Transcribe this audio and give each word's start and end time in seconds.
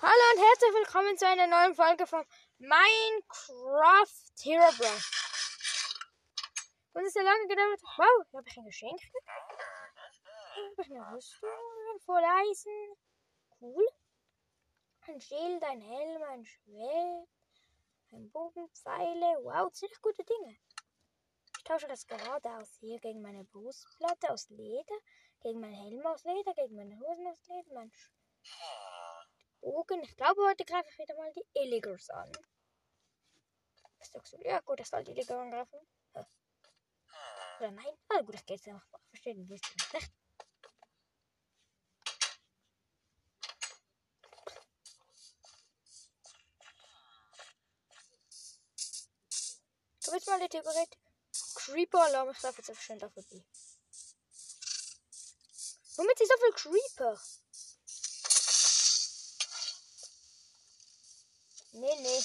Hallo 0.00 0.12
und 0.32 0.40
herzlich 0.40 0.74
willkommen 0.74 1.18
zu 1.18 1.26
einer 1.26 1.48
neuen 1.48 1.74
Folge 1.74 2.06
von 2.06 2.24
Minecraft 2.58 4.06
Hero 4.42 4.70
Bros. 4.78 5.10
Und 6.92 7.02
es 7.02 7.08
ist 7.08 7.16
ja 7.16 7.22
lange 7.22 7.48
gedauert. 7.48 7.80
Wow, 7.82 8.26
hier 8.30 8.38
habe 8.38 8.48
ich 8.48 8.56
ein 8.58 8.64
Geschenk. 8.64 9.00
Hier 9.00 10.70
habe 10.70 10.82
ich 10.82 10.90
eine 10.92 11.16
Rüstung 11.16 11.50
voll 12.06 12.22
Eisen. 12.22 12.96
Cool. 13.60 13.88
Ein 15.08 15.20
Schild, 15.20 15.64
ein 15.64 15.80
Helm, 15.80 16.22
ein 16.22 16.44
Schwert, 16.44 17.28
ein 18.12 18.30
Bogen, 18.30 18.68
Pfeile. 18.68 19.40
Wow, 19.42 19.72
ziemlich 19.72 20.00
gute 20.00 20.22
Dinge. 20.22 20.56
Ich 21.56 21.64
tausche 21.64 21.88
das 21.88 22.06
gerade 22.06 22.48
aus 22.50 22.76
hier 22.78 23.00
gegen 23.00 23.20
meine 23.20 23.42
Brustplatte 23.42 24.30
aus 24.30 24.48
Leder, 24.48 24.98
gegen 25.42 25.58
meinen 25.58 25.74
Helm 25.74 26.06
aus 26.06 26.22
Leder, 26.22 26.54
gegen 26.54 26.76
meine 26.76 26.96
Hosen 27.00 27.26
aus 27.26 27.48
Leder, 27.48 27.74
mein 27.74 27.90
Sch 27.90 28.12
Bogen. 29.60 30.02
Ich 30.02 30.16
glaube, 30.16 30.42
heute 30.42 30.64
greife 30.64 30.88
ich 30.90 30.98
wieder 30.98 31.14
mal 31.16 31.32
die 31.32 31.44
Illigers 31.54 32.10
an. 32.10 32.30
Was 33.98 34.10
sagst 34.10 34.32
du? 34.32 34.38
Ja, 34.42 34.60
gut, 34.60 34.80
das 34.80 34.88
soll 34.88 35.04
die 35.04 35.12
Illiger 35.12 35.38
angreifen. 35.40 35.78
Hä? 36.14 36.24
Oder 37.58 37.70
nein? 37.72 37.98
Ah, 38.08 38.20
gut, 38.22 38.34
ich 38.36 38.46
gehe 38.46 38.56
jetzt 38.56 38.68
einfach 38.68 38.86
mal 38.92 39.00
verstehen, 39.10 39.40
es 39.40 39.48
denn 39.48 40.00
nicht. 40.00 40.12
Ich 50.00 50.06
habe 50.06 50.16
jetzt 50.16 50.28
mal 50.28 50.40
die 50.40 50.48
Theorie. 50.48 50.88
Creeper-Alarm, 51.54 52.30
ich 52.30 52.42
laufe 52.42 52.58
jetzt 52.58 52.70
einfach 52.70 52.82
schön 52.82 52.98
da 52.98 53.10
vorbei. 53.10 53.44
Womit 55.96 56.16
sind 56.16 56.28
so 56.28 56.34
viele 56.38 56.52
Creeper? 56.52 57.20
Nee, 61.80 61.94
nee. 62.00 62.24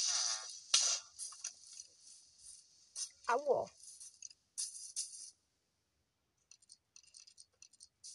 Aua. 3.27 3.70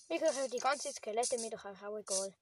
Ich 0.09 0.21
kriege 0.21 0.49
die 0.49 0.59
ganze 0.59 0.93
Skelette 0.93 1.39
mir 1.39 1.51
doch 1.51 1.65
auch 1.65 1.99
egal. 1.99 2.35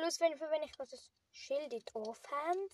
Mich 0.00 0.20
mal 0.20 0.30
los, 0.30 0.40
wenn, 0.50 0.62
ich 0.62 0.72
das 0.76 1.10
Schild 1.32 1.72
in 1.72 1.80
die 1.80 1.94
Offhand. 1.94 2.72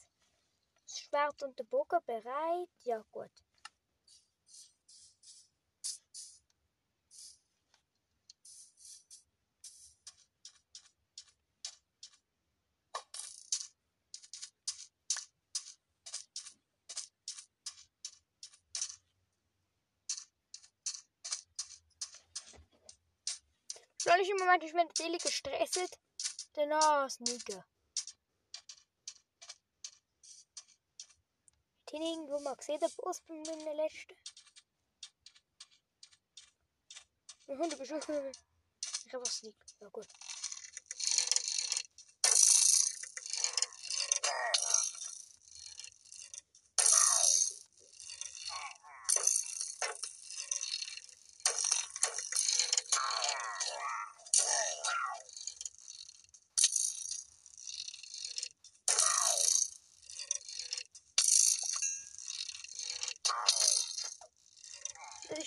Das 0.84 0.98
Schwert 0.98 1.42
und 1.42 1.58
der 1.58 1.64
Bogen 1.64 1.98
bereit. 2.06 2.68
Ja, 2.84 3.04
gut. 3.10 3.30
Soll 23.98 24.20
ich 24.20 24.30
im 24.30 24.36
Moment, 24.36 24.62
ich 24.62 24.72
bin 24.72 24.86
natürlich 24.86 25.22
gestresst. 25.22 25.98
Danach 26.56 27.10
Sneaker. 27.10 27.66
Hat 31.84 31.92
ihn 31.92 32.02
irgendwo 32.02 32.40
mal 32.40 32.56
gesehen, 32.56 32.80
der 32.80 32.88
Boss 32.96 33.20
bei 33.20 33.34
meiner 33.34 33.74
letzten? 33.74 34.16
Mein 37.46 37.58
Hund. 37.58 37.74
Ich 37.78 37.92
habe 37.92 39.22
was 39.22 39.36
Sneak. 39.36 39.54
Ja 39.80 39.88
gut. 39.90 40.08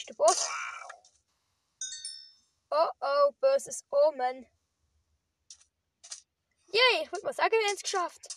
Der 0.09 0.15
Boss. 0.15 0.47
Oh 2.71 2.89
oh, 3.01 3.31
böses 3.39 3.83
Omen. 3.89 4.45
Yay, 6.67 7.03
ich 7.03 7.11
würde 7.11 7.25
mal 7.25 7.33
sagen, 7.33 7.51
wir 7.51 7.67
haben 7.67 7.75
es 7.75 7.81
geschafft. 7.81 8.35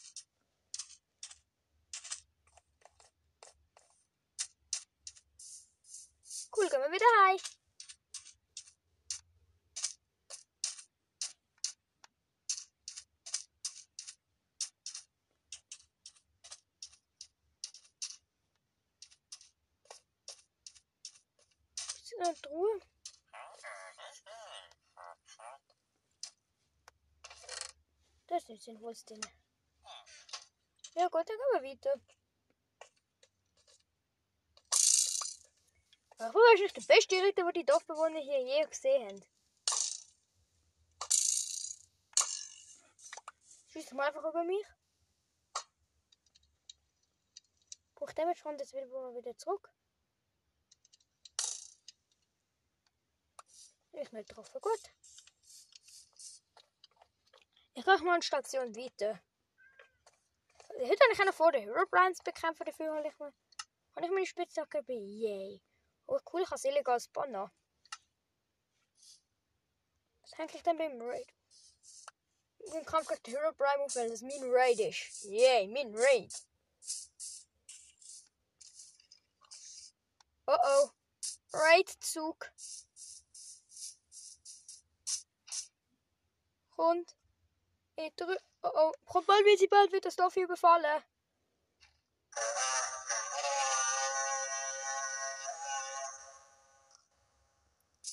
Cool, 6.56 6.68
gehen 6.68 6.80
wir 6.80 6.92
wieder 6.92 7.06
heim. 7.24 7.61
Der 22.24 22.34
Truhe? 22.36 22.80
Das 28.28 28.48
ist 28.48 28.68
ein 28.68 28.80
Holzding. 28.80 29.20
Ja 30.94 31.08
gut, 31.08 31.28
dann 31.28 31.36
gehen 31.36 31.52
wir 31.52 31.62
weiter. 31.68 32.00
Wo 36.32 36.38
ist 36.54 36.60
nicht 36.60 36.76
der 36.76 36.94
beste 36.94 37.16
Ritter, 37.16 37.42
den 37.42 37.52
die 37.54 37.66
Dorfbewohner 37.66 38.20
hier 38.20 38.40
je 38.40 38.66
gesehen 38.66 39.08
haben? 39.08 39.24
Schießt 43.70 43.94
mal 43.94 44.06
einfach 44.06 44.24
über 44.24 44.44
mich. 44.44 44.64
Braucht 47.96 48.16
der 48.16 48.26
Mensch 48.26 48.44
jetzt 48.44 48.74
wieder, 48.74 49.14
wieder 49.14 49.36
zurück? 49.36 49.72
Ist 54.02 54.12
nicht 54.12 54.28
getroffen, 54.28 54.60
gut. 54.60 54.80
Ich 57.74 57.86
mache 57.86 58.02
mal 58.02 58.14
eine 58.14 58.22
Station 58.22 58.74
weiter. 58.74 59.22
Heute 60.70 61.04
habe 61.04 61.12
ich 61.12 61.20
einen 61.20 61.32
vor 61.32 61.52
den 61.52 61.62
Hero 61.62 61.86
Brands 61.86 62.20
bekämpfen, 62.20 62.64
dafür 62.64 62.96
habe 62.96 63.06
ich, 63.06 63.16
mal, 63.20 63.32
habe 63.94 64.06
ich 64.06 64.10
meine 64.10 64.26
Spitzhacke 64.26 64.82
bei. 64.82 64.94
Yay. 64.94 65.62
Oh 66.08 66.18
cool, 66.32 66.42
ich 66.42 66.48
habe 66.48 66.56
es 66.56 66.64
illegal 66.64 66.98
spannen. 66.98 67.48
Was 70.22 70.36
hängt 70.36 70.52
ich 70.56 70.64
denn 70.64 70.78
beim 70.78 71.00
Raid? 71.00 71.32
Ich 72.58 72.72
kann 72.84 73.04
gerade 73.04 73.30
Hero 73.30 73.52
Prime 73.52 73.84
auf, 73.84 73.94
weil 73.94 74.10
das 74.10 74.22
mein 74.22 74.50
Raid 74.50 74.80
ist. 74.80 75.22
Yay, 75.26 75.69
mein 75.69 75.94
Raid. 75.94 76.34
Oh 80.48 80.56
oh. 80.60 80.90
Raid-Zug. 81.52 82.50
Und 86.82 87.14
ich 87.94 88.12
drück. 88.17 88.43
Oh 88.62 88.93
oh. 89.06 89.20
Bald 89.20 89.46
wie 89.46 89.56
sie 89.56 89.69
bald 89.69 89.93
wird 89.93 90.05
das 90.05 90.17
Dorf 90.17 90.34
hier 90.34 90.44
überfallen. 90.44 91.02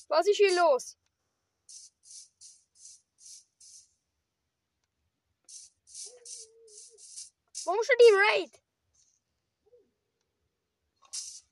Was 0.08 0.28
ist 0.28 0.38
hier 0.38 0.56
los? 0.56 0.98
Warum 7.66 7.84
schon 7.84 7.96
die 8.00 8.14
Raid? 8.14 8.62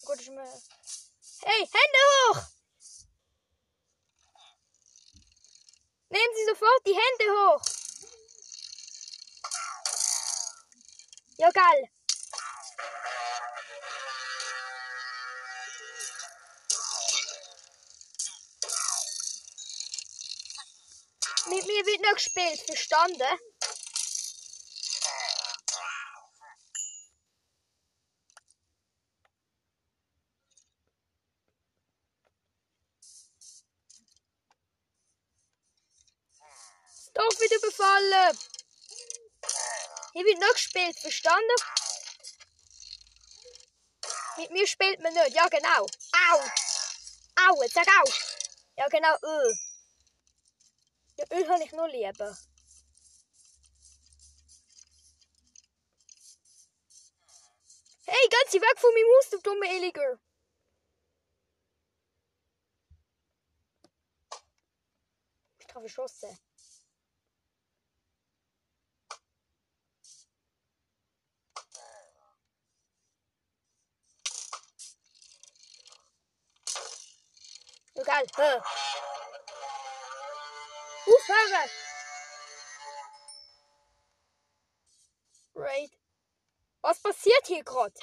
Gut, 0.06 0.22
ich 0.22 0.30
mal. 0.30 0.62
Hey, 1.42 1.66
Hände 1.66 2.00
hoch! 2.30 2.57
Nehmen 6.10 6.36
Sie 6.36 6.46
sofort 6.46 6.86
die 6.86 6.96
Hände 6.96 7.34
hoch! 7.34 7.62
Ja, 11.38 11.50
geil! 11.52 11.90
Mit 21.50 21.66
mir 21.66 21.86
wird 21.86 22.02
noch 22.02 22.14
gespielt, 22.14 22.62
verstanden? 22.62 23.40
Doch 37.38 37.44
wieder 37.44 37.60
befallen. 37.60 38.38
Hier 40.14 40.26
wird 40.26 40.40
noch 40.40 40.54
gespielt, 40.54 40.98
verstanden? 40.98 41.56
Mit 44.38 44.52
mir 44.52 44.66
spielt 44.66 45.02
man 45.02 45.14
nicht, 45.14 45.36
ja 45.36 45.48
genau. 45.48 45.86
Au! 46.32 46.40
Au, 47.36 47.68
sag 47.68 47.88
au! 47.88 48.12
Ja 48.78 48.88
genau, 48.88 49.16
Öl. 49.22 49.58
Ja, 51.18 51.26
Öl 51.32 51.50
habe 51.50 51.64
ich 51.64 51.72
nur 51.74 51.88
lieber. 51.90 52.38
Hey, 58.06 58.30
ganz 58.30 58.54
weg 58.54 58.80
von 58.80 58.94
meinem 58.94 59.16
Haus, 59.16 59.30
du 59.30 59.38
dumme 59.42 59.76
Illiger. 59.76 60.20
Ich 65.60 65.76
habe 65.76 65.88
verschossen. 65.88 66.40
Egal. 78.18 78.28
Hä? 78.38 78.62
Aufhören! 81.08 81.70
Raid. 85.56 85.92
Was 86.82 87.00
passiert 87.00 87.48
hier 87.48 87.64
gerade? 87.64 87.94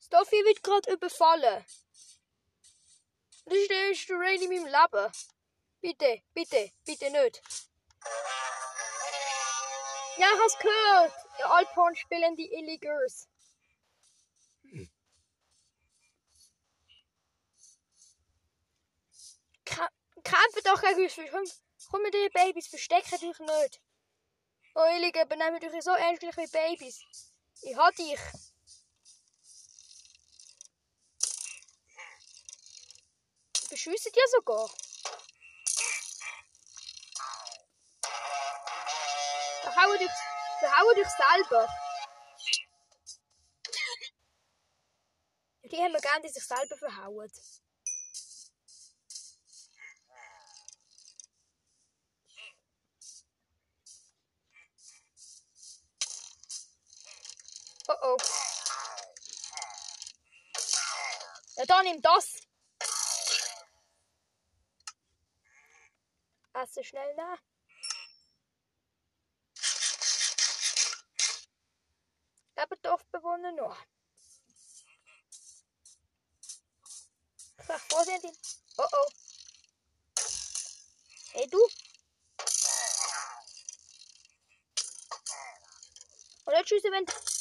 Stuffy 0.00 0.44
wird 0.44 0.62
gerade 0.62 0.92
überfallen. 0.92 1.64
Das 3.44 3.54
ist 3.58 3.70
der 3.70 3.88
erste 3.88 4.14
Raid 4.14 4.42
in 4.42 4.50
meinem 4.50 4.66
Leben. 4.66 5.12
Bitte, 5.80 6.22
bitte, 6.34 6.72
bitte 6.84 7.10
nicht. 7.10 7.42
Ja, 10.18 10.26
ich 10.34 10.40
hab's 10.40 10.58
gehört. 10.58 11.12
Der 11.38 11.50
Alphorn 11.50 11.96
spielen 11.96 12.36
die 12.36 12.52
Illigers. 12.52 13.28
Kämpfen 19.70 20.62
doch 20.64 20.80
gegen 20.80 21.04
uns. 21.04 21.14
Komm, 21.16 21.44
komm 21.90 22.02
mit 22.02 22.14
den 22.14 22.30
Babys, 22.32 22.68
verstecken 22.68 23.18
dich 23.18 23.38
nicht. 23.38 23.80
Oh, 24.74 24.86
Illige, 24.96 25.26
benehmen 25.26 25.60
dich 25.60 25.70
so 25.82 25.94
ähnlich 25.96 26.36
wie 26.36 26.46
Babys. 26.46 27.00
Ich 27.62 27.76
hab 27.76 27.94
dich. 27.96 28.20
Beschüssen 33.70 34.12
dir 34.12 34.28
sogar. 34.32 34.68
Verhauen 39.62 39.98
dich, 39.98 40.10
verhauen 40.58 40.94
dich 40.96 41.08
selber. 41.08 41.68
Die 45.64 45.76
haben 45.76 45.92
wir 45.92 46.00
gern, 46.00 46.22
die 46.22 46.28
sich 46.28 46.44
selber 46.44 46.76
verhauen. 46.76 47.30
Ja, 61.60 61.66
dann 61.66 61.84
nimm 61.84 62.00
das. 62.00 62.40
Esse 66.54 66.82
schnell 66.82 67.14
nach. 67.16 67.38
Aber 72.56 72.76
Dorfbewohner 72.76 73.52
noch. 73.52 73.76
Sag 77.66 77.80
vorsichtig. 77.90 78.32
Oh 78.78 78.86
oh. 78.90 79.08
Hey 81.32 81.46
du. 81.46 81.58
Oder 86.46 86.64
tschüss, 86.64 86.82
wenn. 86.84 87.39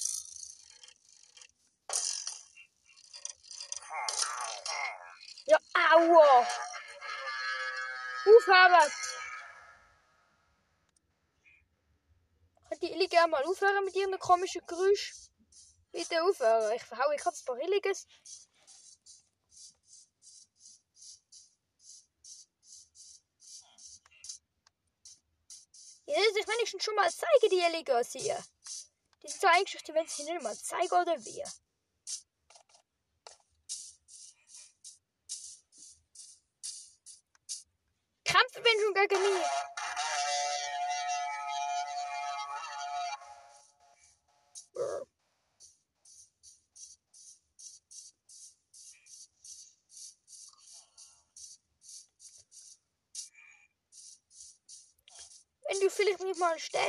Aua. 5.99 6.47
Aufhören. 8.25 8.91
Könnt 12.69 12.83
ihr 12.83 12.91
Illige 12.91 13.27
mal 13.27 13.43
aufhören 13.43 13.83
mit 13.83 13.95
ihrem 13.95 14.17
komischen 14.17 14.61
Geräusch? 14.65 15.13
Bitte 15.91 16.23
aufhören. 16.23 16.71
Ich 16.73 16.83
verhaue 16.83 17.15
ich 17.15 17.25
ein 17.25 17.45
paar 17.45 17.59
Illiges. 17.59 18.07
Ihr 26.05 26.15
sollt 26.15 26.33
sich 26.33 26.47
wenigstens 26.47 26.83
schon 26.83 26.95
mal 26.95 27.11
zeigen, 27.11 27.49
die 27.51 27.59
Illiges 27.59 28.11
hier. 28.13 28.41
Die 29.21 29.27
sind 29.27 29.41
so 29.41 29.47
eingeschüchtert, 29.47 29.95
wenn 29.95 30.07
sie 30.07 30.23
nicht 30.23 30.41
mal 30.41 30.55
zeigen 30.55 30.93
oder 30.93 31.17
wie. 31.25 31.43
Brr. 39.07 39.15
Wenn 55.69 55.79
du 55.79 55.89
vielleicht 55.89 56.19
mich 56.19 56.37
mal 56.37 56.59
stelle. 56.59 56.85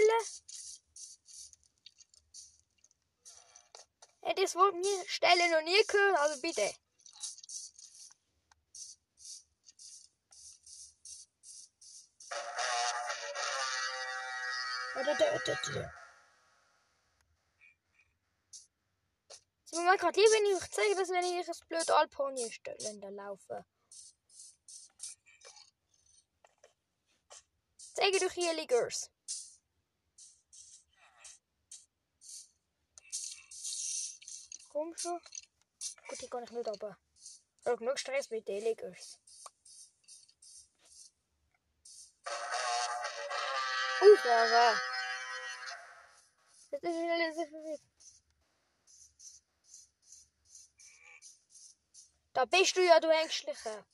Hätte 4.23 4.42
das 4.42 4.56
Wort 4.56 4.75
mir 4.75 5.04
Stelle 5.06 5.49
noch 5.50 5.62
nie 5.62 5.85
gehört, 5.87 6.18
also 6.18 6.40
bitte. 6.40 6.75
Tötet. 14.94 15.90
So, 19.64 19.80
man 19.82 19.97
gerade 19.97 20.18
lieber, 20.18 20.32
wenn 20.32 20.47
ich 20.47 20.62
euch 20.62 20.70
zeige, 20.70 20.94
dass 20.97 21.09
wenn 21.11 21.25
ich 21.25 21.47
das 21.47 21.61
blöde 21.61 21.94
Alponi 21.94 22.52
Länder 22.78 23.11
laufe. 23.12 23.64
Zeige 27.94 28.18
durch 28.18 28.32
hier 28.32 28.52
Liggers. 28.54 29.11
Komm 34.70 34.97
schon. 34.97 35.20
Gut, 36.09 36.18
hier 36.18 36.28
kann 36.28 36.44
ich 36.44 36.50
nicht 36.50 36.66
runter. 36.66 36.99
Ich 37.61 37.66
habe 37.66 37.76
genug 37.76 37.99
Stress 37.99 38.30
mit 38.30 38.49
den 38.49 38.64
Liggers. 38.64 39.20
Aufhören! 44.00 44.80
Das 46.71 46.83
ist 46.83 47.83
Da 52.33 52.45
bist 52.47 52.76
du 52.76 52.80
ja, 52.80 52.99
du 53.00 53.09
Ängstliche. 53.09 53.85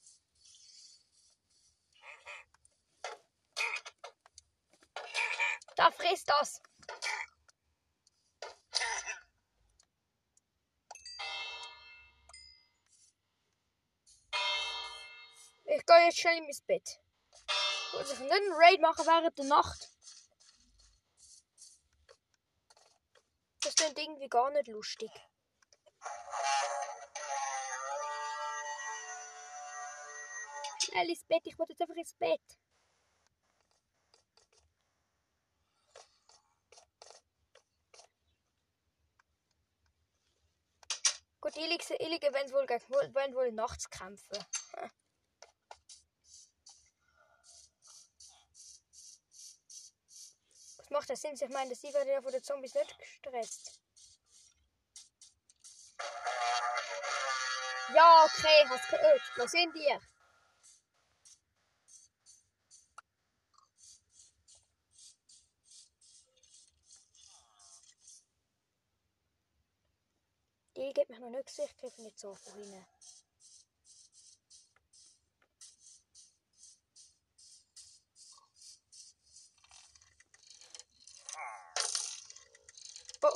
Da 5.75 5.91
frisst 5.91 6.29
das. 6.29 6.63
Ich 15.65 15.85
gehe 15.85 16.05
jetzt 16.07 16.19
schnell 16.19 16.39
in 16.39 16.45
mein 16.45 16.67
Bett. 16.67 17.01
Und 17.93 18.13
ich 18.13 18.19
nicht 18.19 18.33
einen 18.33 18.53
Raid 18.53 18.81
machen 18.81 19.07
während 19.07 19.37
der 19.39 19.45
Nacht. 19.47 19.86
Das 23.67 23.75
ist 23.75 23.99
irgendwie 23.99 24.29
gar 24.29 24.51
nicht 24.53 24.69
lustig. 24.69 25.11
schnell 30.97 31.11
ins 31.11 31.25
Bett. 31.25 31.43
Ich 31.45 31.59
wollte 31.59 31.73
jetzt 31.73 31.83
einfach 31.83 31.97
ins 31.97 32.15
Bett. 32.15 32.41
Gut, 41.41 41.57
ich 41.57 41.69
liege, 41.69 41.85
ich 41.99 42.09
liege 42.09 42.33
wenn 42.33 42.51
wohl, 42.53 42.67
wohl 43.35 43.53
nachts 43.53 43.89
kämpfen. 43.91 44.39
Macht 50.97 51.11
das 51.11 51.21
Sinn? 51.21 51.35
Ich 51.35 51.49
meine, 51.51 51.75
sie 51.75 51.93
werden 51.93 52.09
ja 52.09 52.23
von 52.23 52.33
den 52.33 52.43
Zombies 52.43 52.75
nicht 52.75 52.99
gestresst. 52.99 53.81
Ja, 57.95 58.25
okay, 58.25 58.67
hast 58.69 58.89
gehört. 58.89 59.23
Wo 59.37 59.47
sind 59.47 59.75
die? 59.75 59.99
Die 70.77 70.93
gibt 70.93 71.11
mich 71.11 71.19
noch 71.19 71.31
nicht 71.31 71.47
gesehen, 71.47 71.69
ich 71.83 71.99
nicht 71.99 72.19
so 72.19 72.33
rein. 72.33 72.87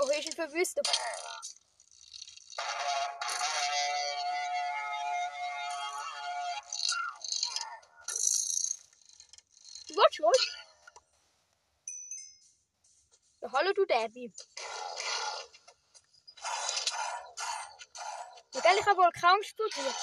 Oh, 0.02 0.08
ist 0.08 0.28
ein 0.28 0.32
Verwüster. 0.32 0.80
Watch, 9.94 10.20
watch. 10.20 10.56
Ja, 13.42 13.52
hallo 13.52 13.74
du 13.74 13.84
Debbie. 13.84 14.32
Ja, 18.54 18.60
gell, 18.62 18.78
ich 18.78 18.86
wohl 18.86 19.12
kaum 19.20 19.42
studiert. 19.42 19.94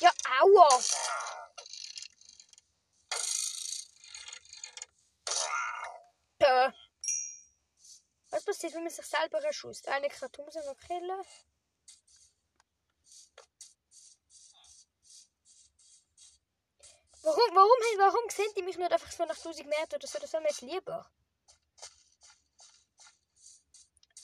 Ja, 0.00 0.10
aua! 0.40 0.80
Äh. 6.38 6.70
Passiert, 8.60 8.74
wenn 8.74 8.84
man 8.84 8.92
sich 8.92 9.06
selber 9.06 9.42
erschusst? 9.42 9.88
Eine 9.88 10.10
Kreatur 10.10 10.44
muss 10.44 10.54
er 10.54 10.66
noch 10.66 10.76
killen. 10.76 11.24
Warum, 17.22 17.54
warum, 17.54 17.98
warum 17.98 18.28
sehen 18.28 18.52
die 18.54 18.62
mich 18.62 18.76
nicht 18.76 18.92
einfach 18.92 19.10
so 19.10 19.24
nach 19.24 19.38
1000 19.38 19.66
Metern 19.66 19.94
oder 19.94 20.06
so? 20.06 20.18
Das 20.18 20.30
wäre 20.34 20.42
mir 20.42 20.50
jetzt 20.50 20.60
lieber. 20.60 21.10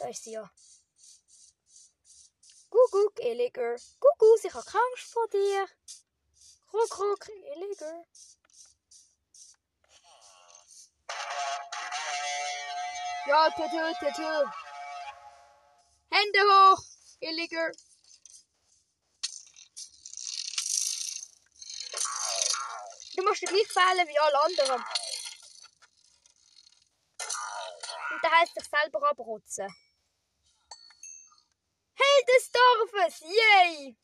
Da 0.01 0.09
ist 0.11 0.25
sie 0.25 0.33
ja. 0.33 0.51
Kuckuck, 2.69 3.19
Illiger. 3.21 3.77
Kuckuck, 3.99 4.45
ich 4.45 4.53
habe 4.53 4.67
Angst 4.67 5.13
vor 5.15 5.27
dir. 5.29 5.67
Ruck, 6.75 7.27
Illiger. 7.55 8.05
Ja, 13.29 13.51
tü, 13.51 13.63
tü. 14.17 14.45
Hände 16.11 16.41
hoch, 16.41 16.83
Illiger. 17.21 17.73
Du 23.17 23.23
musst 23.23 23.43
dich 23.43 23.51
gleich 23.51 23.69
fehlen 23.69 24.09
wie 24.09 24.19
alle 24.21 24.43
anderen. 24.43 24.85
Und 28.11 28.23
dann 28.23 28.33
heißt 28.33 28.57
dich 28.57 28.69
selber 28.69 29.11
abrotzen. 29.11 29.75
Held 31.95 32.29
des 32.29 32.51
Dorfes! 32.53 33.21
Yay! 33.21 33.97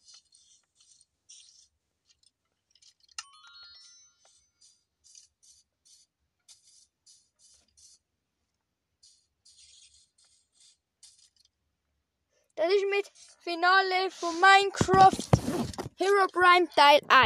Das 12.63 12.71
ist 12.73 12.85
mit 12.91 13.11
Finale 13.43 14.09
von 14.13 14.31
Minecraft 14.39 15.19
Hero 15.97 16.27
Prime 16.33 16.69
Teil 16.77 17.01
1. 17.09 17.13